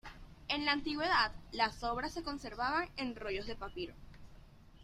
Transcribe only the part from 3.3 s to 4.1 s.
de papiro.